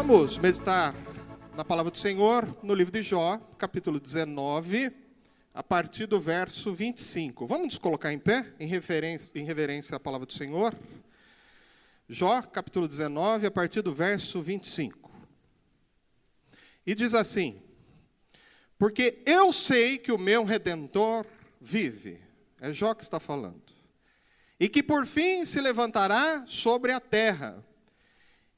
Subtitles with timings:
[0.00, 0.94] Vamos meditar
[1.56, 4.92] na palavra do Senhor no livro de Jó, capítulo 19,
[5.52, 7.48] a partir do verso 25.
[7.48, 10.72] Vamos nos colocar em pé, em reverência, em reverência à palavra do Senhor?
[12.08, 15.10] Jó, capítulo 19, a partir do verso 25.
[16.86, 17.60] E diz assim:
[18.78, 21.26] Porque eu sei que o meu redentor
[21.60, 22.20] vive.
[22.60, 23.74] É Jó que está falando.
[24.60, 27.64] E que por fim se levantará sobre a terra.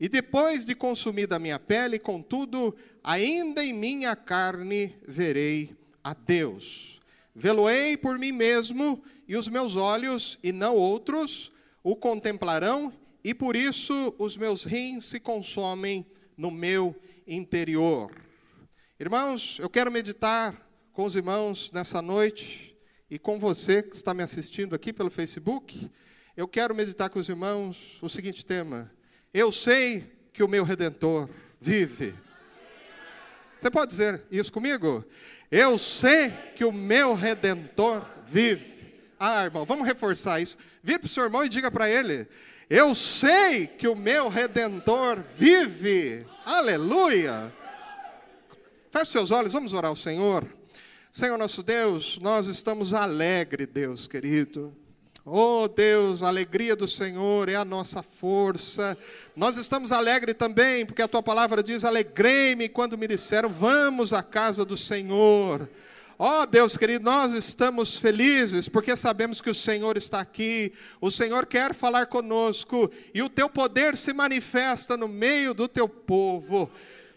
[0.01, 2.75] E depois de consumida a minha pele, contudo,
[3.05, 7.01] ainda em minha carne verei a Deus.
[7.35, 11.53] Veloei por mim mesmo, e os meus olhos, e não outros,
[11.85, 12.93] o contemplarão,
[13.23, 18.11] e por isso os meus rins se consomem no meu interior.
[18.99, 22.75] Irmãos, eu quero meditar com os irmãos nessa noite
[23.11, 25.91] e com você que está me assistindo aqui pelo Facebook.
[26.35, 28.91] Eu quero meditar com os irmãos o seguinte tema:
[29.33, 31.29] Eu sei que o meu redentor
[31.61, 32.15] vive.
[33.57, 35.05] Você pode dizer isso comigo?
[35.51, 38.95] Eu sei que o meu redentor vive.
[39.19, 40.57] Ah, irmão, vamos reforçar isso.
[40.83, 42.27] Vira para o seu irmão e diga para ele:
[42.69, 46.27] Eu sei que o meu redentor vive.
[46.45, 47.53] Aleluia.
[48.91, 50.45] Feche seus olhos, vamos orar ao Senhor.
[51.13, 54.75] Senhor nosso Deus, nós estamos alegres, Deus querido.
[55.25, 58.97] Oh Deus, a alegria do Senhor é a nossa força.
[59.37, 64.23] Nós estamos alegres também, porque a tua palavra diz: Alegrei-me quando me disseram, vamos à
[64.23, 65.69] casa do Senhor.
[66.19, 71.11] Ó oh, Deus querido, nós estamos felizes porque sabemos que o Senhor está aqui, o
[71.11, 76.71] Senhor quer falar conosco e o teu poder se manifesta no meio do teu povo.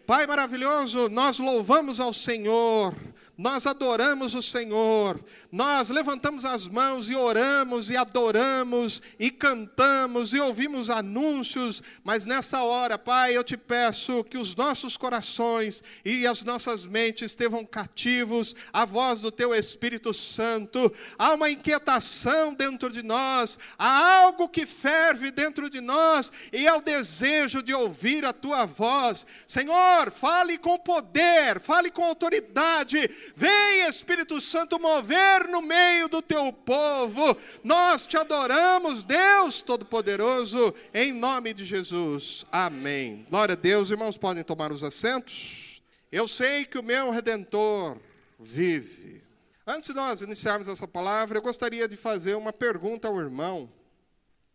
[0.06, 2.96] Pai maravilhoso, nós louvamos ao Senhor,
[3.36, 5.20] nós adoramos o Senhor,
[5.52, 12.62] nós levantamos as mãos e oramos e adoramos e cantamos e ouvimos anúncios, mas nessa
[12.62, 18.56] hora, Pai, eu te peço que os nossos corações e as nossas mentes estejam cativos
[18.72, 20.94] à voz do Teu Espírito Santo.
[21.18, 26.74] Há uma inquietação dentro de nós, há algo que ferve dentro de nós e é
[26.74, 29.25] o desejo de ouvir a Tua voz.
[29.47, 36.53] Senhor, fale com poder, fale com autoridade Vem, Espírito Santo, mover no meio do teu
[36.53, 37.35] povo.
[37.63, 42.45] Nós te adoramos, Deus Todo-Poderoso, em nome de Jesus.
[42.51, 43.25] Amém.
[43.29, 45.81] Glória a Deus, irmãos, podem tomar os assentos.
[46.11, 47.97] Eu sei que o meu redentor
[48.39, 49.23] vive.
[49.65, 53.67] Antes de nós iniciarmos essa palavra, eu gostaria de fazer uma pergunta ao irmão,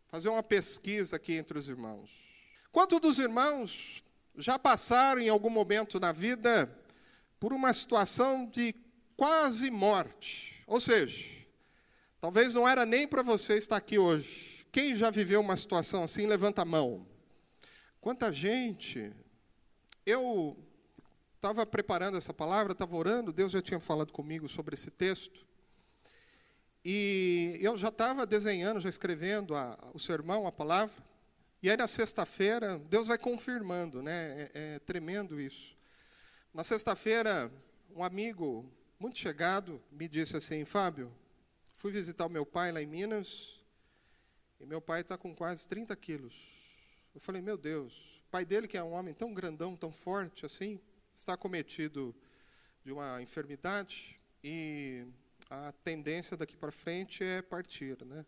[0.07, 2.11] fazer uma pesquisa aqui entre os irmãos.
[2.71, 4.05] Quantos dos irmãos
[4.37, 6.73] já passaram em algum momento na vida
[7.39, 8.75] por uma situação de
[9.17, 10.63] quase morte.
[10.67, 11.27] Ou seja,
[12.21, 14.67] talvez não era nem para você estar aqui hoje.
[14.71, 17.07] Quem já viveu uma situação assim, levanta a mão.
[18.01, 19.13] Quanta gente.
[20.05, 20.57] Eu
[21.37, 25.47] estava preparando essa palavra, estava orando, Deus já tinha falado comigo sobre esse texto.
[26.85, 31.03] E eu já estava desenhando, já escrevendo a, o sermão, a palavra.
[31.63, 34.49] E aí na sexta-feira, Deus vai confirmando, né?
[34.55, 35.78] É, é tremendo isso.
[36.59, 37.53] Na sexta-feira,
[37.95, 41.09] um amigo muito chegado me disse assim: Fábio,
[41.73, 43.65] fui visitar o meu pai lá em Minas
[44.59, 46.35] e meu pai está com quase 30 quilos.
[47.15, 50.45] Eu falei: Meu Deus, o pai dele, que é um homem tão grandão, tão forte
[50.45, 50.81] assim,
[51.17, 52.13] está cometido
[52.85, 55.07] de uma enfermidade e
[55.49, 58.27] a tendência daqui para frente é partir, né?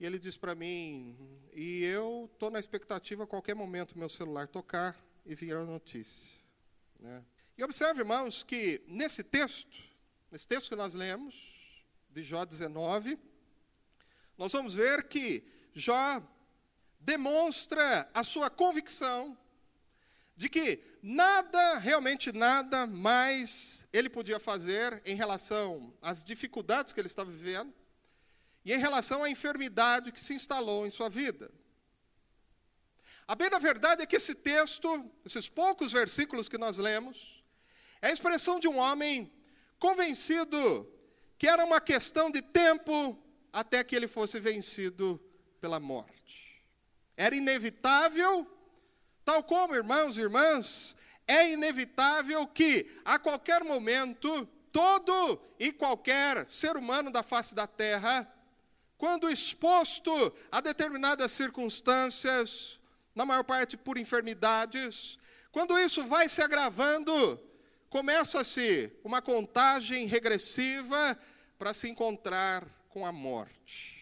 [0.00, 1.16] E ele disse para mim,
[1.52, 6.37] e eu estou na expectativa a qualquer momento meu celular tocar e vir a notícia.
[6.98, 7.24] Né?
[7.56, 9.82] E observe, irmãos, que nesse texto,
[10.30, 11.58] nesse texto que nós lemos,
[12.10, 13.18] de Jó 19,
[14.36, 15.44] nós vamos ver que
[15.74, 16.22] Jó
[17.00, 19.36] demonstra a sua convicção
[20.36, 27.08] de que nada, realmente nada mais ele podia fazer em relação às dificuldades que ele
[27.08, 27.74] estava vivendo
[28.64, 31.50] e em relação à enfermidade que se instalou em sua vida.
[33.28, 37.44] A bem da verdade é que esse texto, esses poucos versículos que nós lemos,
[38.00, 39.30] é a expressão de um homem
[39.78, 40.90] convencido
[41.36, 45.22] que era uma questão de tempo até que ele fosse vencido
[45.60, 46.64] pela morte.
[47.18, 48.50] Era inevitável,
[49.26, 56.78] tal como, irmãos e irmãs, é inevitável que a qualquer momento todo e qualquer ser
[56.78, 58.26] humano da face da terra,
[58.96, 62.77] quando exposto a determinadas circunstâncias,
[63.18, 65.18] na maior parte por enfermidades.
[65.50, 67.36] Quando isso vai se agravando,
[67.90, 71.18] começa-se uma contagem regressiva
[71.58, 73.98] para se encontrar com a morte.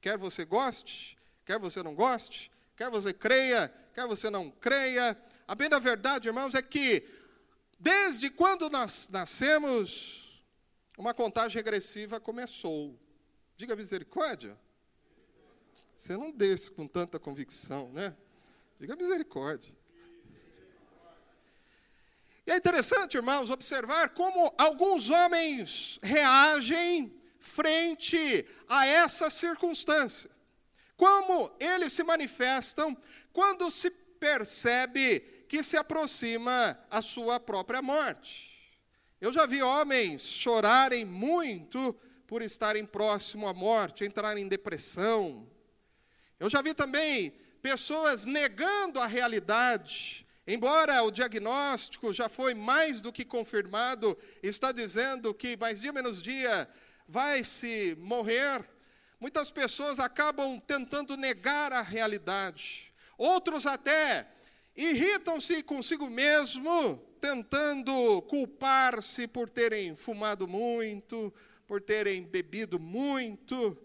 [0.00, 5.20] Quer você goste, quer você não goste, quer você creia, quer você não creia.
[5.48, 7.04] A bem da verdade, irmãos, é que
[7.76, 10.44] desde quando nós nascemos,
[10.96, 12.96] uma contagem regressiva começou.
[13.56, 14.56] Diga misericórdia.
[15.96, 18.14] Você não desse com tanta convicção, né?
[18.78, 19.74] Diga misericórdia.
[22.46, 30.30] E é interessante, irmãos, observar como alguns homens reagem frente a essa circunstância.
[30.96, 32.96] Como eles se manifestam
[33.32, 38.56] quando se percebe que se aproxima a sua própria morte.
[39.20, 41.94] Eu já vi homens chorarem muito
[42.26, 45.48] por estarem próximo à morte, entrarem em depressão.
[46.38, 47.30] Eu já vi também
[47.62, 55.34] pessoas negando a realidade, Embora o diagnóstico já foi mais do que confirmado, está dizendo
[55.34, 56.68] que mais dia menos dia
[57.08, 58.64] vai se morrer,
[59.18, 62.92] muitas pessoas acabam tentando negar a realidade.
[63.18, 64.24] Outros até
[64.76, 71.34] irritam-se consigo mesmo, tentando culpar-se por terem fumado muito,
[71.66, 73.76] por terem bebido muito.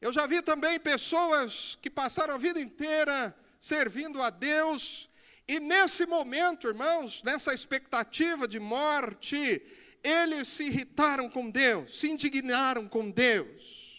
[0.00, 5.10] Eu já vi também pessoas que passaram a vida inteira servindo a Deus
[5.50, 9.60] e nesse momento, irmãos, nessa expectativa de morte,
[10.00, 13.98] eles se irritaram com Deus, se indignaram com Deus.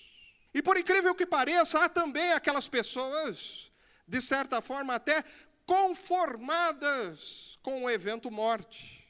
[0.54, 3.70] E por incrível que pareça, há também aquelas pessoas,
[4.08, 5.26] de certa forma até
[5.66, 9.06] conformadas com o evento morte.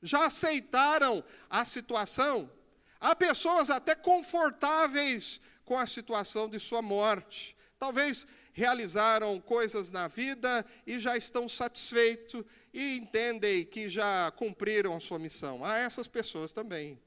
[0.00, 2.50] Já aceitaram a situação.
[2.98, 7.56] Há pessoas até confortáveis com a situação de sua morte.
[7.78, 15.00] Talvez realizaram coisas na vida e já estão satisfeitos e entendem que já cumpriram a
[15.00, 15.64] sua missão.
[15.64, 17.00] Há essas pessoas também.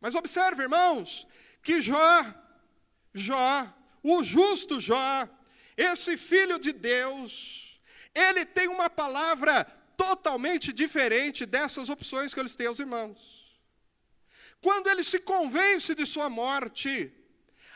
[0.00, 1.26] Mas observe, irmãos,
[1.62, 2.24] que Jó,
[3.14, 3.72] Jó,
[4.02, 5.28] o justo Jó,
[5.76, 7.80] esse filho de Deus,
[8.14, 9.64] ele tem uma palavra
[9.96, 13.46] totalmente diferente dessas opções que eles têm aos irmãos.
[14.60, 17.12] Quando ele se convence de sua morte,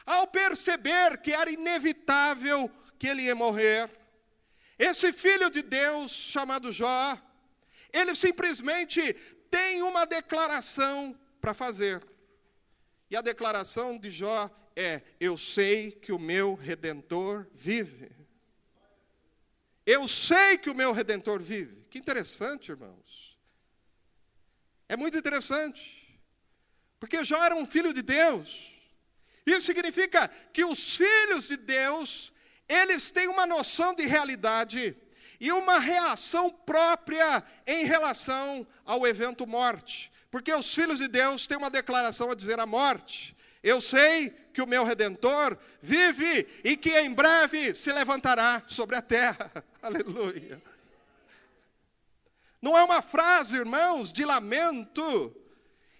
[0.04, 3.90] ao perceber que era inevitável que ele ia morrer,
[4.78, 7.18] esse filho de Deus chamado Jó,
[7.92, 9.12] ele simplesmente
[9.50, 12.02] tem uma declaração para fazer.
[13.10, 18.10] E a declaração de Jó é: Eu sei que o meu redentor vive.
[19.84, 21.84] Eu sei que o meu redentor vive.
[21.90, 23.36] Que interessante, irmãos.
[24.88, 26.00] É muito interessante.
[27.00, 28.69] Porque Jó era um filho de Deus.
[29.50, 32.32] Isso significa que os filhos de Deus,
[32.68, 34.96] eles têm uma noção de realidade
[35.40, 40.12] e uma reação própria em relação ao evento morte.
[40.30, 44.62] Porque os filhos de Deus têm uma declaração a dizer à morte: Eu sei que
[44.62, 49.50] o meu redentor vive e que em breve se levantará sobre a terra.
[49.82, 50.62] Aleluia.
[52.62, 55.34] Não é uma frase, irmãos, de lamento,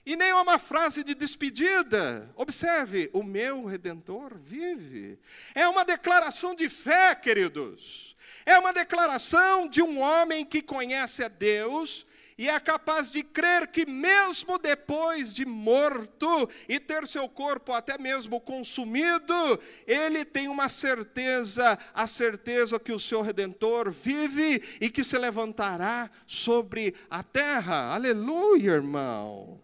[0.05, 2.31] e nem uma frase de despedida.
[2.37, 5.19] Observe, o meu redentor vive.
[5.55, 8.17] É uma declaração de fé, queridos.
[8.47, 12.06] É uma declaração de um homem que conhece a Deus
[12.41, 17.99] e é capaz de crer que, mesmo depois de morto e ter seu corpo até
[17.99, 25.05] mesmo consumido, ele tem uma certeza, a certeza que o seu redentor vive e que
[25.05, 27.92] se levantará sobre a terra.
[27.92, 29.61] Aleluia, irmão.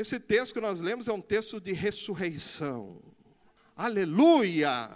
[0.00, 3.02] Esse texto que nós lemos é um texto de ressurreição.
[3.76, 4.90] Aleluia!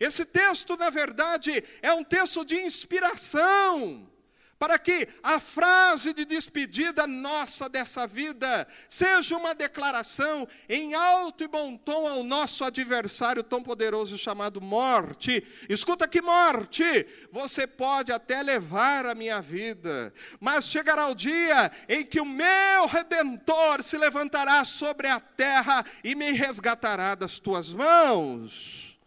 [0.00, 4.10] Esse texto, na verdade, é um texto de inspiração
[4.58, 11.48] para que a frase de despedida nossa dessa vida seja uma declaração em alto e
[11.48, 15.44] bom tom ao nosso adversário tão poderoso chamado morte.
[15.68, 22.04] Escuta que morte, você pode até levar a minha vida, mas chegará o dia em
[22.04, 28.98] que o meu redentor se levantará sobre a terra e me resgatará das tuas mãos.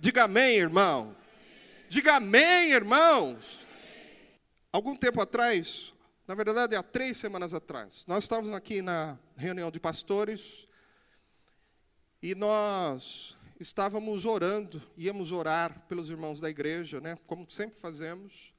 [0.00, 1.16] Diga amém, irmão.
[1.88, 3.67] Diga amém, irmãos.
[4.70, 5.94] Algum tempo atrás,
[6.26, 10.68] na verdade há três semanas atrás, nós estávamos aqui na reunião de pastores
[12.22, 18.52] e nós estávamos orando, íamos orar pelos irmãos da igreja, né, como sempre fazemos.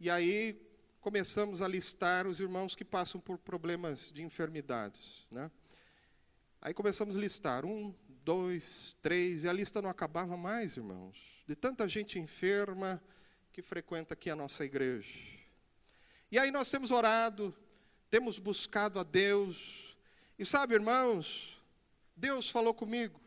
[0.00, 0.60] E aí
[1.00, 5.52] começamos a listar os irmãos que passam por problemas de enfermidades, né?
[6.60, 11.16] Aí começamos a listar um, dois, três, e a lista não acabava mais, irmãos,
[11.46, 13.00] de tanta gente enferma
[13.58, 15.18] que frequenta aqui a nossa igreja.
[16.30, 17.52] E aí nós temos orado,
[18.08, 19.96] temos buscado a Deus,
[20.38, 21.60] e sabe, irmãos,
[22.16, 23.20] Deus falou comigo.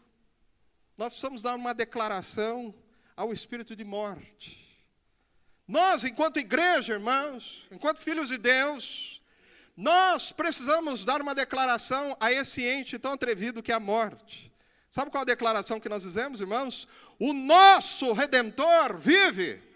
[0.98, 2.74] Nós precisamos dar uma declaração
[3.14, 4.82] ao espírito de morte.
[5.68, 9.22] Nós, enquanto igreja, irmãos, enquanto filhos de Deus,
[9.76, 14.50] nós precisamos dar uma declaração a esse ente tão atrevido que é a morte.
[14.94, 16.88] Sabe qual a declaração que nós dizemos, irmãos?
[17.20, 19.71] O nosso redentor vive.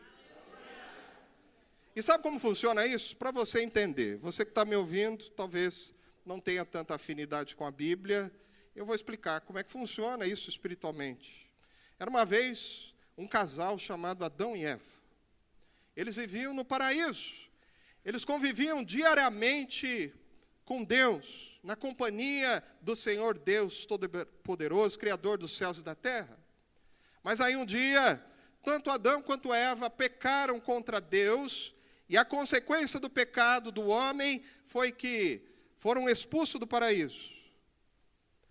[1.95, 3.15] E sabe como funciona isso?
[3.15, 4.17] Para você entender.
[4.17, 5.93] Você que está me ouvindo, talvez
[6.25, 8.29] não tenha tanta afinidade com a Bíblia,
[8.75, 11.49] eu vou explicar como é que funciona isso espiritualmente.
[11.97, 14.83] Era uma vez um casal chamado Adão e Eva.
[15.95, 17.49] Eles viviam no paraíso.
[18.03, 20.13] Eles conviviam diariamente
[20.65, 26.37] com Deus, na companhia do Senhor Deus Todo-Poderoso, Criador dos céus e da terra.
[27.23, 28.21] Mas aí um dia,
[28.61, 31.74] tanto Adão quanto Eva pecaram contra Deus,
[32.07, 35.41] e a consequência do pecado do homem foi que
[35.77, 37.33] foram expulsos do paraíso.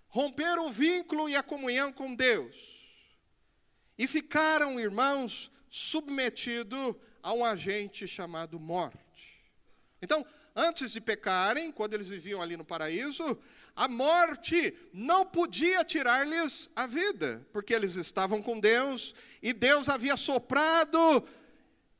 [0.08, 2.84] Romperam o vínculo e a comunhão com Deus.
[3.96, 9.42] E ficaram, irmãos, submetidos a um agente chamado morte.
[10.02, 13.38] Então, antes de pecarem, quando eles viviam ali no paraíso,
[13.74, 20.16] a morte não podia tirar-lhes a vida, porque eles estavam com Deus e Deus havia
[20.16, 21.26] soprado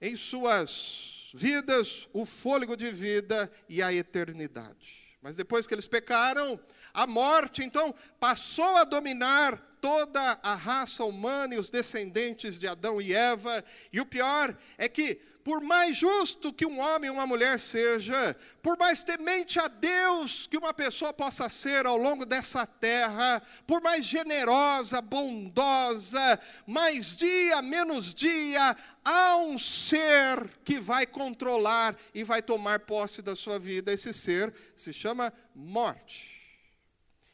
[0.01, 5.19] em suas vidas o fôlego de vida e a eternidade.
[5.21, 6.61] Mas depois que eles pecaram,
[6.93, 13.03] a morte então passou a dominar toda a raça humana e os descendentes de Adão
[13.03, 13.63] e Eva.
[13.93, 18.35] E o pior é que, por mais justo que um homem ou uma mulher seja,
[18.63, 23.83] por mais temente a Deus que uma pessoa possa ser ao longo dessa terra, por
[23.83, 28.75] mais generosa, bondosa, mais dia, menos dia,
[29.05, 33.93] há um ser que vai controlar e vai tomar posse da sua vida.
[33.93, 36.41] Esse ser se chama morte.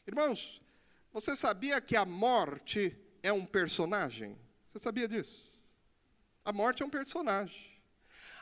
[0.05, 0.60] Irmãos,
[1.13, 4.39] você sabia que a morte é um personagem?
[4.67, 5.51] Você sabia disso?
[6.43, 7.71] A morte é um personagem.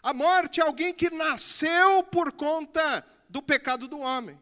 [0.02, 4.40] A morte é alguém que nasceu por conta do pecado do homem.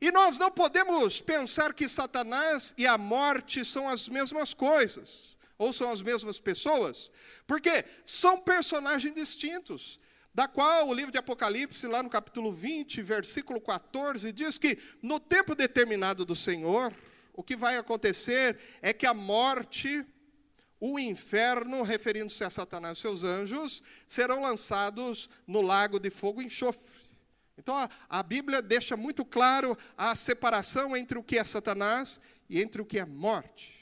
[0.00, 5.72] E nós não podemos pensar que Satanás e a morte são as mesmas coisas, ou
[5.74, 7.10] são as mesmas pessoas,
[7.46, 9.99] porque são personagens distintos
[10.32, 15.18] da qual o livro de Apocalipse, lá no capítulo 20, versículo 14, diz que no
[15.18, 16.92] tempo determinado do Senhor,
[17.34, 20.06] o que vai acontecer é que a morte,
[20.78, 26.46] o inferno, referindo-se a Satanás e seus anjos, serão lançados no lago de fogo e
[26.46, 27.00] enxofre.
[27.58, 32.60] Então a, a Bíblia deixa muito claro a separação entre o que é Satanás e
[32.60, 33.79] entre o que é morte.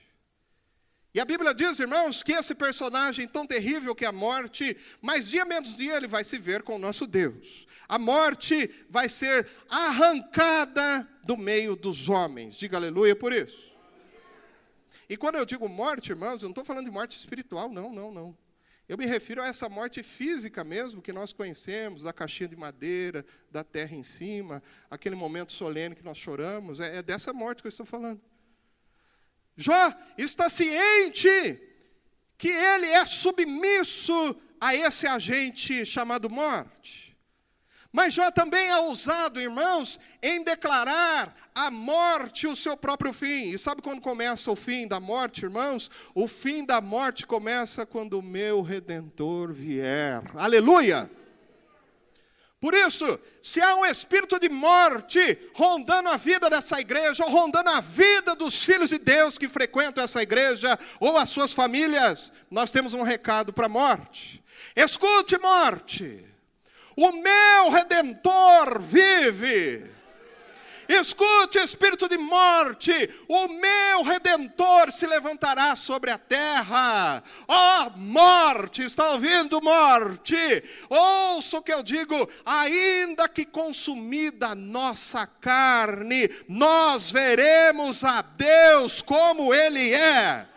[1.14, 5.28] E a Bíblia diz, irmãos, que esse personagem tão terrível que é a morte, mais
[5.28, 7.66] dia menos dia ele vai se ver com o nosso Deus.
[7.88, 12.56] A morte vai ser arrancada do meio dos homens.
[12.56, 13.68] Diga aleluia por isso.
[15.08, 18.12] E quando eu digo morte, irmãos, eu não estou falando de morte espiritual, não, não,
[18.12, 18.36] não.
[18.86, 23.24] Eu me refiro a essa morte física mesmo que nós conhecemos, da caixinha de madeira,
[23.50, 26.80] da terra em cima, aquele momento solene que nós choramos.
[26.80, 28.20] É, é dessa morte que eu estou falando.
[29.58, 31.60] Jó está ciente
[32.38, 37.18] que ele é submisso a esse agente chamado morte.
[37.92, 43.50] Mas Jó também é ousado, irmãos, em declarar a morte o seu próprio fim.
[43.50, 45.90] E sabe quando começa o fim da morte, irmãos?
[46.14, 50.22] O fim da morte começa quando o meu redentor vier.
[50.36, 51.10] Aleluia!
[52.60, 57.70] Por isso, se há um espírito de morte rondando a vida dessa igreja, ou rondando
[57.70, 62.70] a vida dos filhos de Deus que frequentam essa igreja, ou as suas famílias, nós
[62.70, 64.42] temos um recado para a morte.
[64.74, 66.24] Escute, morte,
[66.96, 69.97] o meu redentor vive.
[70.88, 72.90] Escute, espírito de morte,
[73.28, 77.22] o meu redentor se levantará sobre a terra.
[77.46, 80.34] Ó oh, morte, está ouvindo, morte?
[80.88, 89.52] Ouça o que eu digo, ainda que consumida nossa carne, nós veremos a Deus como
[89.52, 90.48] Ele é.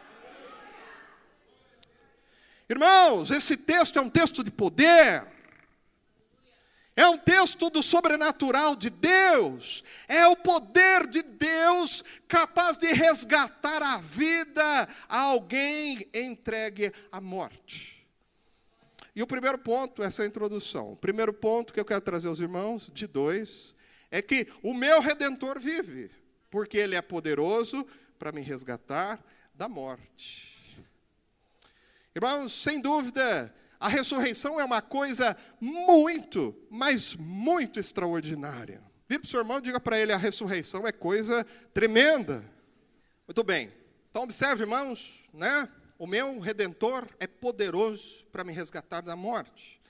[2.69, 5.27] Irmãos, esse texto é um texto de poder.
[7.01, 9.83] É um texto do sobrenatural de Deus.
[10.07, 18.07] É o poder de Deus capaz de resgatar a vida a alguém entregue à morte.
[19.15, 20.91] E o primeiro ponto, essa é introdução.
[20.91, 23.75] O primeiro ponto que eu quero trazer aos irmãos, de dois,
[24.11, 26.11] é que o meu redentor vive,
[26.51, 27.83] porque ele é poderoso
[28.19, 29.19] para me resgatar
[29.55, 30.77] da morte.
[32.13, 38.79] Irmãos, sem dúvida, a ressurreição é uma coisa muito, mas muito extraordinária.
[39.09, 42.43] Vira para o seu irmão e diga para ele: a ressurreição é coisa tremenda.
[43.27, 43.73] Muito bem.
[44.11, 45.67] Então, observe, irmãos, né?
[45.97, 49.81] o meu redentor é poderoso para me resgatar da morte.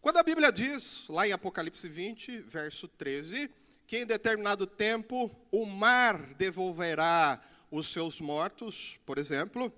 [0.00, 3.50] Quando a Bíblia diz, lá em Apocalipse 20, verso 13,
[3.86, 9.70] que em determinado tempo o mar devolverá os seus mortos, por exemplo,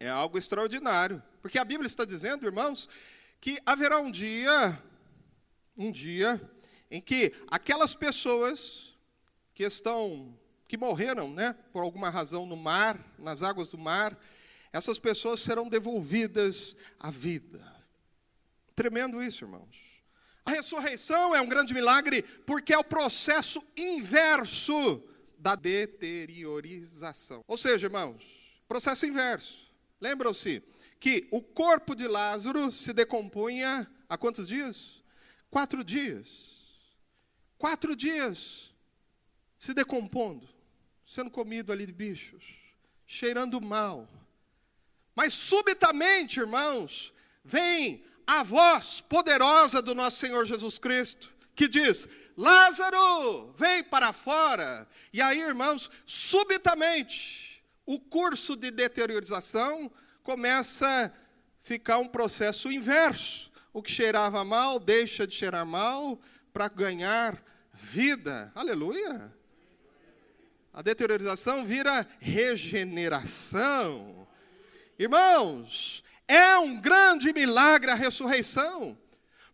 [0.00, 1.22] é algo extraordinário.
[1.48, 2.90] Porque a Bíblia está dizendo, irmãos,
[3.40, 4.78] que haverá um dia,
[5.74, 6.38] um dia,
[6.90, 8.94] em que aquelas pessoas
[9.54, 10.38] que estão,
[10.68, 14.14] que morreram, né, por alguma razão no mar, nas águas do mar,
[14.70, 17.64] essas pessoas serão devolvidas à vida.
[18.76, 20.02] Tremendo isso, irmãos.
[20.44, 25.02] A ressurreição é um grande milagre porque é o processo inverso
[25.38, 27.42] da deteriorização.
[27.48, 28.22] Ou seja, irmãos,
[28.68, 29.66] processo inverso.
[29.98, 30.62] Lembram-se
[31.00, 35.02] que o corpo de Lázaro se decompunha há quantos dias?
[35.50, 36.48] Quatro dias.
[37.56, 38.72] Quatro dias
[39.58, 40.48] se decompondo,
[41.06, 42.44] sendo comido ali de bichos,
[43.06, 44.08] cheirando mal.
[45.14, 47.12] Mas subitamente, irmãos,
[47.44, 54.88] vem a voz poderosa do nosso Senhor Jesus Cristo, que diz: Lázaro, vem para fora.
[55.12, 59.90] E aí, irmãos, subitamente, o curso de deteriorização
[60.28, 61.10] começa a
[61.62, 63.50] ficar um processo inverso.
[63.72, 66.20] O que cheirava mal deixa de cheirar mal
[66.52, 67.42] para ganhar
[67.72, 68.52] vida.
[68.54, 69.34] Aleluia!
[70.70, 74.28] A deteriorização vira regeneração.
[74.98, 78.98] Irmãos, é um grande milagre a ressurreição.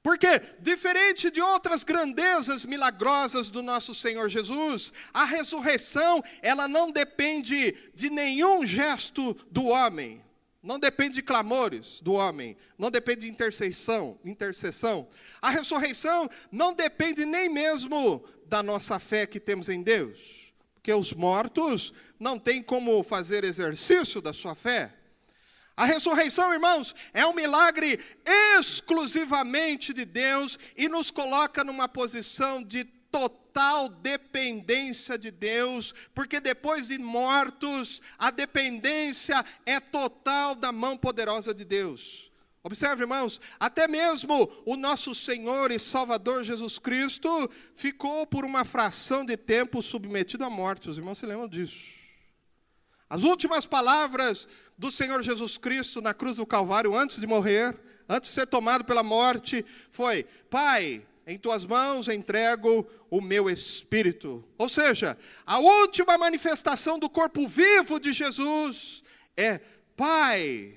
[0.02, 0.26] Porque,
[0.58, 8.10] diferente de outras grandezas milagrosas do nosso Senhor Jesus, a ressurreição, ela não depende de
[8.10, 10.23] nenhum gesto do homem.
[10.64, 15.06] Não depende de clamores do homem, não depende de intercessão, intercessão.
[15.42, 21.12] A ressurreição não depende nem mesmo da nossa fé que temos em Deus, porque os
[21.12, 24.94] mortos não têm como fazer exercício da sua fé.
[25.76, 28.00] A ressurreição, irmãos, é um milagre
[28.56, 36.88] exclusivamente de Deus e nos coloca numa posição de total dependência de Deus, porque depois
[36.88, 42.33] de mortos, a dependência é total da mão poderosa de Deus.
[42.64, 49.24] Observe, irmãos, até mesmo o nosso Senhor e Salvador Jesus Cristo ficou por uma fração
[49.24, 50.90] de tempo submetido à morte.
[50.90, 51.92] Os irmãos se lembram disso.
[53.09, 58.31] As últimas palavras do Senhor Jesus Cristo na cruz do Calvário, antes de morrer, antes
[58.31, 64.44] de ser tomado pela morte, foi: Pai, em tuas mãos entrego o meu espírito.
[64.58, 69.02] Ou seja, a última manifestação do corpo vivo de Jesus
[69.37, 69.60] é:
[69.96, 70.76] Pai,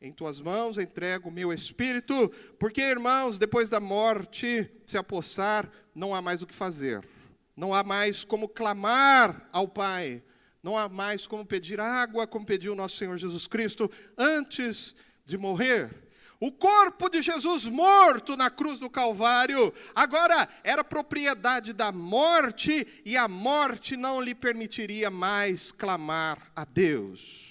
[0.00, 6.14] em tuas mãos entrego o meu espírito, porque, irmãos, depois da morte se apossar, não
[6.14, 7.06] há mais o que fazer,
[7.56, 10.22] não há mais como clamar ao Pai,
[10.62, 15.36] não há mais como pedir água, como pediu o nosso Senhor Jesus Cristo antes de
[15.36, 16.05] morrer.
[16.38, 23.16] O corpo de Jesus morto na cruz do Calvário, agora era propriedade da morte, e
[23.16, 27.46] a morte não lhe permitiria mais clamar a Deus.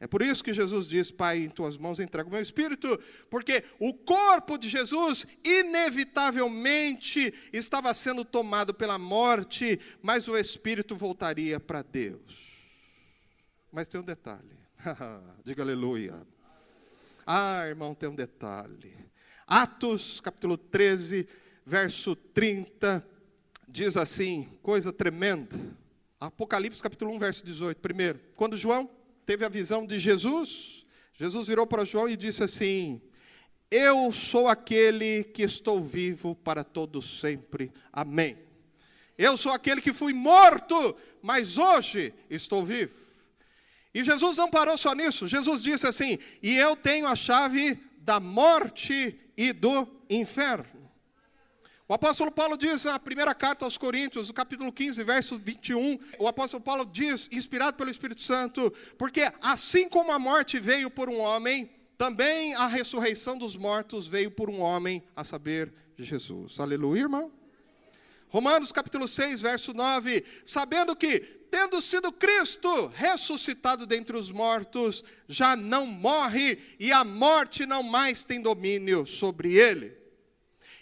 [0.00, 2.98] É por isso que Jesus diz: Pai, em tuas mãos entrego o meu espírito,
[3.30, 11.60] porque o corpo de Jesus, inevitavelmente, estava sendo tomado pela morte, mas o espírito voltaria
[11.60, 12.50] para Deus.
[13.70, 14.58] Mas tem um detalhe.
[15.44, 16.26] Diga aleluia.
[17.26, 18.96] Ah, irmão, tem um detalhe.
[19.46, 21.28] Atos, capítulo 13,
[21.64, 23.06] verso 30,
[23.68, 25.56] diz assim, coisa tremenda.
[26.18, 27.80] Apocalipse, capítulo 1, verso 18.
[27.80, 28.90] Primeiro, quando João
[29.24, 33.00] teve a visão de Jesus, Jesus virou para João e disse assim:
[33.70, 37.72] Eu sou aquele que estou vivo para todo sempre.
[37.92, 38.38] Amém.
[39.16, 43.11] Eu sou aquele que fui morto, mas hoje estou vivo.
[43.94, 45.28] E Jesus não parou só nisso.
[45.28, 50.82] Jesus disse assim: E eu tenho a chave da morte e do inferno.
[51.88, 56.26] O apóstolo Paulo diz na primeira carta aos Coríntios, no capítulo 15, verso 21, o
[56.26, 61.18] apóstolo Paulo diz, inspirado pelo Espírito Santo, porque assim como a morte veio por um
[61.18, 66.58] homem, também a ressurreição dos mortos veio por um homem, a saber, Jesus.
[66.58, 67.30] Aleluia, irmão.
[68.32, 75.54] Romanos capítulo 6, verso 9, sabendo que, tendo sido Cristo ressuscitado dentre os mortos, já
[75.54, 80.01] não morre e a morte não mais tem domínio sobre ele.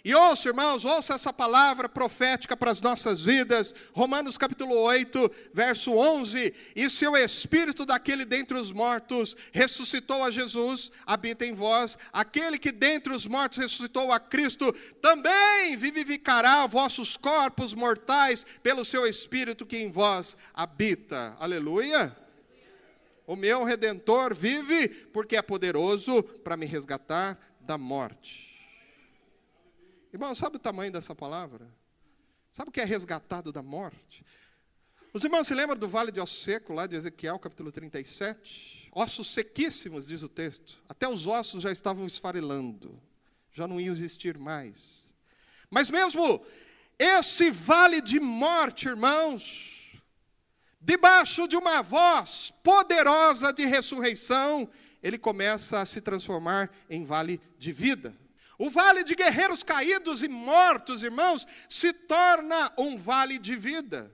[0.03, 3.73] E ouça, irmãos, ouça essa palavra profética para as nossas vidas.
[3.93, 6.51] Romanos capítulo 8, verso 11.
[6.75, 11.99] E se o espírito daquele dentre os mortos ressuscitou a Jesus, habita em vós.
[12.11, 19.05] Aquele que dentre os mortos ressuscitou a Cristo, também vivificará vossos corpos mortais pelo seu
[19.05, 21.37] espírito que em vós habita.
[21.39, 22.17] Aleluia.
[23.27, 28.50] O meu redentor vive porque é poderoso para me resgatar da morte.
[30.13, 31.67] Irmão, sabe o tamanho dessa palavra?
[32.51, 34.25] Sabe o que é resgatado da morte?
[35.13, 38.89] Os irmãos se lembram do vale de osso seco, lá de Ezequiel, capítulo 37?
[38.91, 40.83] Ossos sequíssimos, diz o texto.
[40.87, 43.01] Até os ossos já estavam esfarelando,
[43.53, 45.13] já não iam existir mais.
[45.69, 46.45] Mas mesmo
[46.99, 49.97] esse vale de morte, irmãos,
[50.79, 54.69] debaixo de uma voz poderosa de ressurreição,
[55.01, 58.13] ele começa a se transformar em vale de vida.
[58.61, 64.13] O vale de guerreiros caídos e mortos, irmãos, se torna um vale de vida.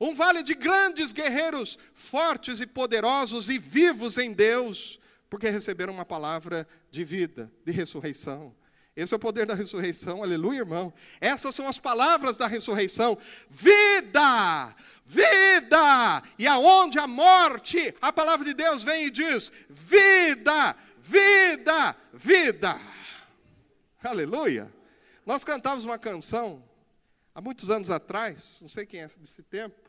[0.00, 6.06] Um vale de grandes guerreiros fortes e poderosos e vivos em Deus, porque receberam uma
[6.06, 8.56] palavra de vida, de ressurreição.
[8.96, 10.90] Esse é o poder da ressurreição, aleluia, irmão.
[11.20, 13.18] Essas são as palavras da ressurreição:
[13.50, 14.74] vida,
[15.04, 16.22] vida.
[16.38, 22.80] E aonde a morte, a palavra de Deus vem e diz: vida, vida, vida.
[24.04, 24.68] Aleluia!
[25.24, 26.60] Nós cantávamos uma canção
[27.32, 29.80] há muitos anos atrás, não sei quem é desse tempo,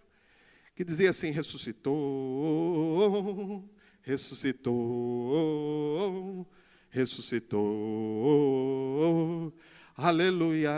[0.76, 3.68] que dizia assim: ressuscitou,
[4.04, 6.48] ressuscitou,
[6.92, 9.52] ressuscitou,
[9.98, 10.72] aleluia,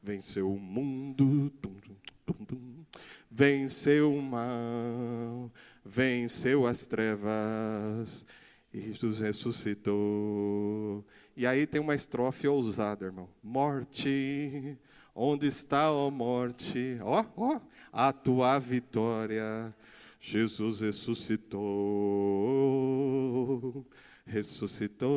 [0.00, 1.52] venceu o mundo,
[3.28, 5.50] venceu o mal,
[5.84, 8.24] venceu as trevas,
[8.72, 11.04] e Jesus ressuscitou.
[11.40, 13.26] E aí tem uma estrofe ousada, irmão.
[13.42, 14.76] Morte,
[15.14, 16.98] onde está, ó morte?
[17.00, 17.58] Ó, ó,
[17.90, 19.74] a tua vitória.
[20.20, 21.56] Jesus ressuscitou.
[24.26, 25.08] Ressuscitou,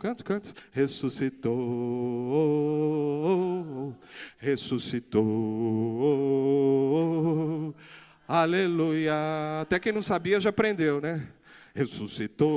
[0.00, 1.54] canto, canto, ressuscitou,
[4.36, 5.22] ressuscitou,
[8.26, 9.14] aleluia.
[9.62, 11.37] Até quem não sabia já aprendeu, né?
[11.78, 12.48] Ressuscitou.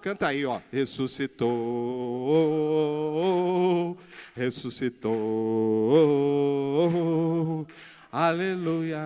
[0.00, 0.60] Canta aí, ó.
[0.70, 1.48] Ressuscitou.
[4.36, 5.10] Ressuscitou.
[8.12, 8.98] Aleluia.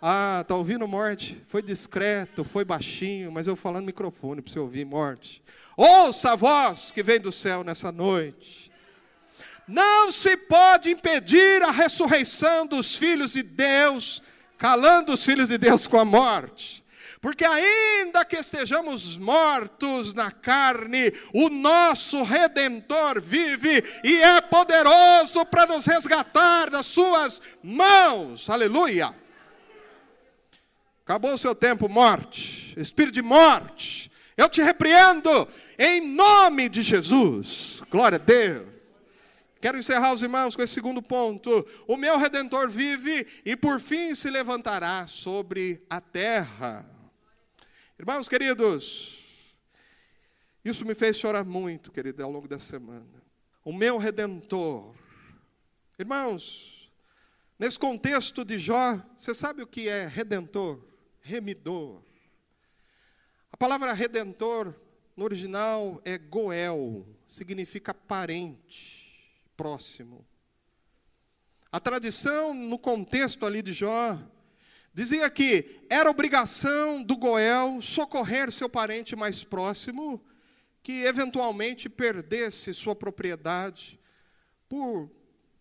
[0.00, 1.42] Ah, tá ouvindo morte?
[1.48, 5.42] Foi discreto, foi baixinho, mas eu falando no microfone para você ouvir morte.
[5.76, 8.70] Ouça a voz que vem do céu nessa noite.
[9.66, 14.22] Não se pode impedir a ressurreição dos filhos de Deus
[14.58, 16.84] calando os filhos de Deus com a morte.
[17.20, 25.66] Porque ainda que estejamos mortos na carne, o nosso redentor vive e é poderoso para
[25.66, 28.48] nos resgatar das suas mãos.
[28.48, 29.14] Aleluia!
[31.04, 34.12] Acabou o seu tempo, morte, espírito de morte.
[34.36, 37.82] Eu te repreendo em nome de Jesus.
[37.90, 38.77] Glória a Deus.
[39.60, 41.66] Quero encerrar os irmãos com esse segundo ponto.
[41.86, 46.86] O meu redentor vive e por fim se levantará sobre a terra.
[47.98, 49.18] Irmãos queridos,
[50.64, 53.22] isso me fez chorar muito, querido, ao longo da semana.
[53.64, 54.94] O meu redentor.
[55.98, 56.92] Irmãos,
[57.58, 60.80] nesse contexto de Jó, você sabe o que é redentor?
[61.20, 62.00] Remidor.
[63.50, 64.72] A palavra redentor
[65.16, 68.97] no original é goel, significa parente
[69.58, 70.24] próximo.
[71.70, 74.16] A tradição, no contexto ali de Jó,
[74.94, 80.24] dizia que era obrigação do Goel socorrer seu parente mais próximo,
[80.80, 84.00] que eventualmente perdesse sua propriedade
[84.68, 85.10] por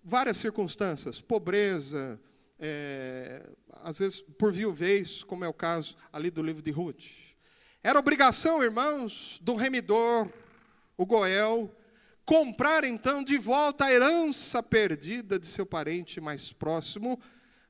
[0.03, 2.21] várias circunstâncias, pobreza,
[2.59, 3.49] é,
[3.81, 7.35] às vezes por viuvez, como é o caso ali do livro de Ruth.
[7.83, 10.29] Era obrigação, irmãos, do remidor,
[10.95, 11.75] o Goel,
[12.27, 17.17] comprar então de volta a herança perdida de seu parente mais próximo,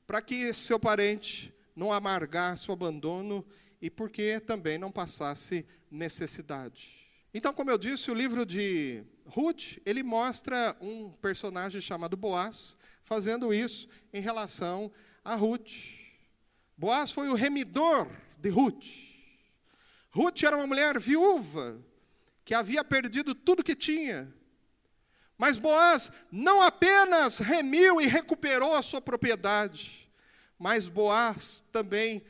[0.04, 3.46] para que esse seu parente não amargasse o abandono
[3.80, 7.08] e porque também não passasse necessidade.
[7.32, 13.54] Então, como eu disse, o livro de Ruth, ele mostra um personagem chamado Boaz fazendo
[13.54, 14.90] isso em relação
[15.24, 15.70] a Ruth.
[16.76, 18.86] Boaz foi o remidor de Ruth.
[20.10, 21.80] Ruth era uma mulher viúva
[22.44, 24.36] que havia perdido tudo que tinha
[25.38, 30.10] mas Boaz não apenas remiu e recuperou a sua propriedade,
[30.58, 32.24] mas Boaz também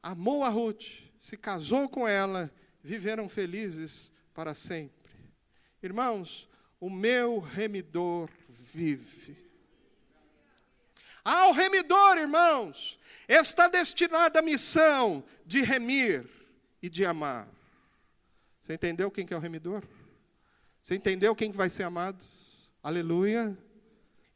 [0.00, 0.86] amou a Ruth,
[1.18, 5.10] se casou com ela, viveram felizes para sempre.
[5.82, 6.48] Irmãos,
[6.78, 9.36] o meu remidor vive.
[11.24, 12.98] Ao remidor, irmãos,
[13.28, 16.28] está destinada a missão de remir
[16.80, 17.48] e de amar.
[18.60, 19.82] Você entendeu quem que é o remidor?
[20.82, 22.24] Você entendeu quem que vai ser amado?
[22.82, 23.56] Aleluia.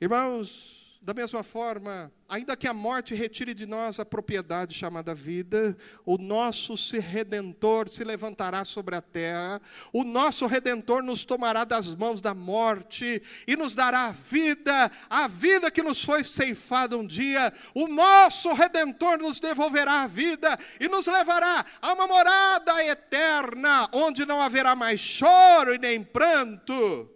[0.00, 5.78] Irmãos, Da mesma forma, ainda que a morte retire de nós a propriedade chamada vida,
[6.04, 12.20] o nosso redentor se levantará sobre a terra, o nosso redentor nos tomará das mãos
[12.20, 17.52] da morte e nos dará a vida, a vida que nos foi ceifada um dia.
[17.72, 24.26] O nosso redentor nos devolverá a vida e nos levará a uma morada eterna, onde
[24.26, 27.15] não haverá mais choro e nem pranto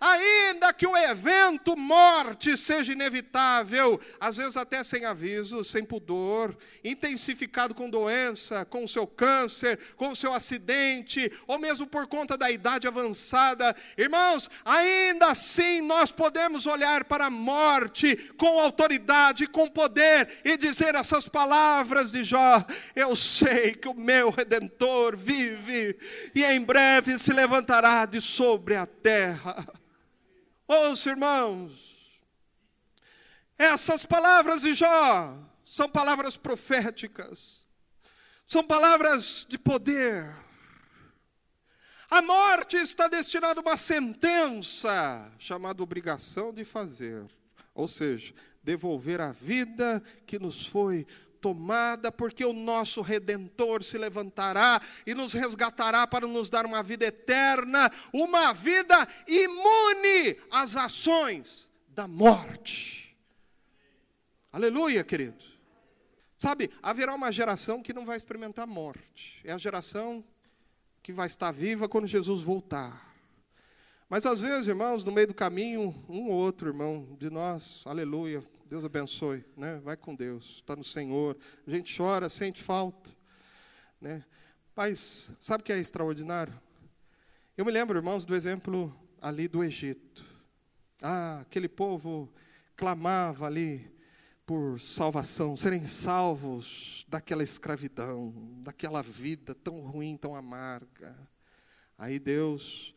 [0.00, 7.74] ainda que o evento morte seja inevitável, às vezes até sem aviso, sem pudor, intensificado
[7.74, 13.74] com doença, com seu câncer, com seu acidente, ou mesmo por conta da idade avançada,
[13.96, 20.94] irmãos, ainda assim nós podemos olhar para a morte com autoridade, com poder e dizer
[20.94, 25.96] essas palavras de Jó: Eu sei que o meu redentor vive
[26.34, 29.66] e em breve se levantará de sobre a terra.
[30.68, 32.20] Ouça, irmãos,
[33.56, 37.66] essas palavras de Jó são palavras proféticas,
[38.46, 40.24] são palavras de poder.
[42.10, 47.26] A morte está destinada a uma sentença chamada obrigação de fazer,
[47.74, 51.06] ou seja, devolver a vida que nos foi
[51.40, 57.06] tomada, porque o nosso redentor se levantará e nos resgatará para nos dar uma vida
[57.06, 63.16] eterna, uma vida imune às ações da morte.
[64.52, 65.44] Aleluia, querido.
[66.38, 69.40] Sabe, haverá uma geração que não vai experimentar morte.
[69.44, 70.24] É a geração
[71.02, 73.08] que vai estar viva quando Jesus voltar.
[74.08, 78.42] Mas às vezes, irmãos, no meio do caminho, um ou outro irmão de nós, aleluia,
[78.68, 79.80] Deus abençoe, né?
[79.82, 81.38] Vai com Deus, está no Senhor.
[81.66, 83.10] A gente chora, sente falta,
[83.98, 84.22] né?
[84.76, 86.52] Mas sabe o que é extraordinário?
[87.56, 90.22] Eu me lembro, irmãos, do exemplo ali do Egito.
[91.00, 92.30] Ah, aquele povo
[92.76, 93.90] clamava ali
[94.44, 101.16] por salvação, serem salvos daquela escravidão, daquela vida tão ruim, tão amarga.
[101.96, 102.94] Aí Deus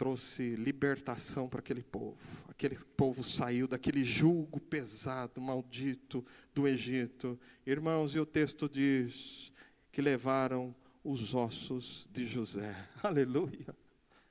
[0.00, 2.16] trouxe libertação para aquele povo.
[2.48, 7.38] Aquele povo saiu daquele julgo pesado, maldito do Egito.
[7.66, 9.52] Irmãos, e o texto diz
[9.92, 12.74] que levaram os ossos de José.
[13.04, 13.76] Aleluia.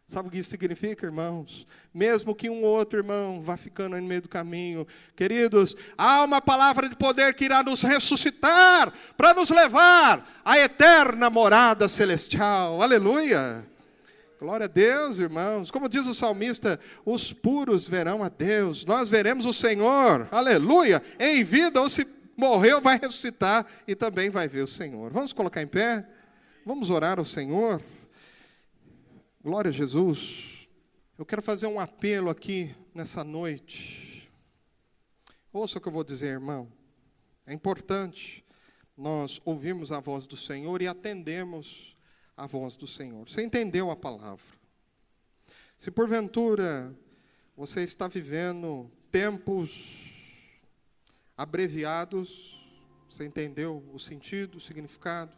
[0.08, 1.68] Sabe o que isso significa, irmãos?
[1.94, 6.42] Mesmo que um ou outro irmão vá ficando no meio do caminho, queridos, há uma
[6.42, 12.82] palavra de poder que irá nos ressuscitar para nos levar à eterna morada celestial.
[12.82, 13.70] Aleluia.
[14.40, 15.70] Glória a Deus, irmãos.
[15.70, 18.86] Como diz o salmista, os puros verão a Deus.
[18.86, 24.48] Nós veremos o Senhor, aleluia, em vida, ou se morreu, vai ressuscitar e também vai
[24.48, 25.12] ver o Senhor.
[25.12, 26.08] Vamos colocar em pé?
[26.66, 27.84] Vamos orar ao Senhor?
[29.44, 30.70] Glória a Jesus.
[31.18, 34.32] Eu quero fazer um apelo aqui nessa noite.
[35.52, 36.72] Ouça o que eu vou dizer, irmão.
[37.46, 38.46] É importante
[38.96, 41.99] nós ouvirmos a voz do Senhor e atendemos
[42.40, 43.28] a voz do Senhor.
[43.30, 44.46] Você entendeu a palavra?
[45.78, 46.96] Se porventura
[47.56, 50.62] você está vivendo tempos
[51.36, 52.58] abreviados,
[53.10, 55.34] você entendeu o sentido, o significado?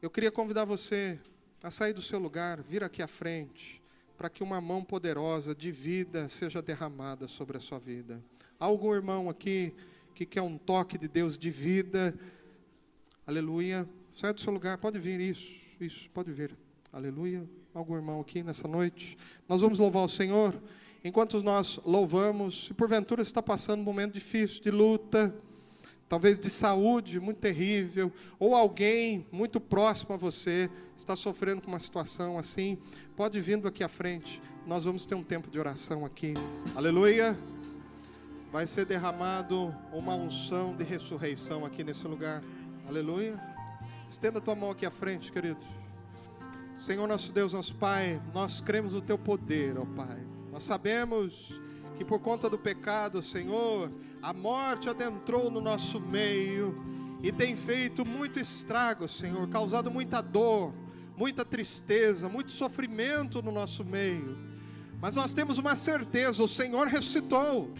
[0.00, 1.18] Eu queria convidar você
[1.60, 3.82] a sair do seu lugar, vir aqui à frente,
[4.16, 8.22] para que uma mão poderosa de vida seja derramada sobre a sua vida.
[8.60, 9.74] Há algum irmão aqui
[10.14, 12.16] que quer um toque de Deus de vida?
[13.26, 13.88] Aleluia.
[14.16, 16.56] Sai do seu lugar, pode vir, isso, isso, pode vir.
[16.90, 17.46] Aleluia.
[17.74, 19.18] Algum irmão aqui nessa noite?
[19.46, 20.58] Nós vamos louvar o Senhor.
[21.04, 25.34] Enquanto nós louvamos, se porventura está passando um momento difícil de luta,
[26.08, 31.78] talvez de saúde muito terrível, ou alguém muito próximo a você está sofrendo com uma
[31.78, 32.78] situação assim,
[33.14, 34.40] pode vindo aqui à frente.
[34.66, 36.32] Nós vamos ter um tempo de oração aqui.
[36.74, 37.36] Aleluia.
[38.50, 42.42] Vai ser derramado uma unção de ressurreição aqui nesse lugar.
[42.88, 43.55] Aleluia.
[44.08, 45.58] Estenda a tua mão aqui à frente, querido.
[46.78, 50.18] Senhor nosso Deus, nosso Pai, nós cremos no teu poder, ó Pai.
[50.52, 51.60] Nós sabemos
[51.98, 53.90] que por conta do pecado, Senhor,
[54.22, 56.74] a morte adentrou no nosso meio
[57.22, 60.72] e tem feito muito estrago, Senhor, causado muita dor,
[61.16, 64.36] muita tristeza, muito sofrimento no nosso meio.
[65.00, 67.70] Mas nós temos uma certeza: o Senhor ressuscitou,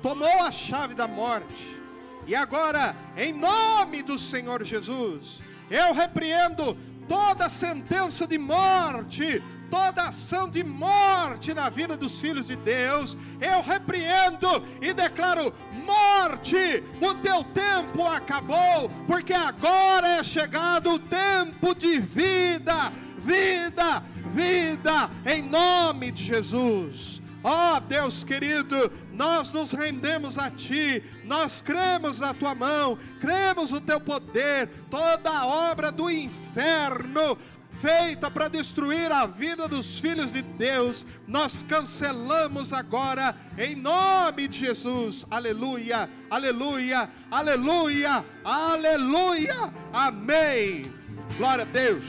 [0.00, 1.80] tomou a chave da morte.
[2.26, 5.40] E agora, em nome do Senhor Jesus,
[5.72, 6.76] eu repreendo
[7.08, 13.16] toda sentença de morte, toda ação de morte na vida dos filhos de Deus.
[13.40, 15.52] Eu repreendo e declaro:
[15.84, 25.10] morte, o teu tempo acabou, porque agora é chegado o tempo de vida, vida, vida,
[25.24, 27.21] em nome de Jesus.
[27.42, 33.70] Ó oh, Deus querido, nós nos rendemos a Ti, nós cremos na Tua mão, cremos
[33.70, 37.36] no Teu poder, toda a obra do inferno
[37.82, 44.60] feita para destruir a vida dos filhos de Deus, nós cancelamos agora em nome de
[44.60, 45.26] Jesus.
[45.28, 49.72] Aleluia, aleluia, aleluia, aleluia.
[49.92, 50.92] Amém.
[51.36, 52.04] Glória a Deus.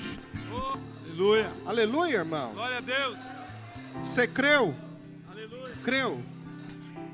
[0.52, 1.52] Oh, aleluia.
[1.66, 2.52] Aleluia, irmão.
[2.54, 3.18] Glória a Deus.
[4.04, 4.76] Você creu?
[5.84, 6.22] Creu.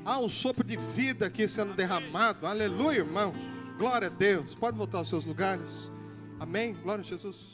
[0.04, 2.46] Há um sopro de vida aqui sendo derramado.
[2.46, 3.34] Aleluia, irmãos.
[3.76, 4.54] Glória a Deus.
[4.54, 5.90] Pode voltar aos seus lugares.
[6.38, 6.74] Amém.
[6.74, 7.49] Glória a Jesus.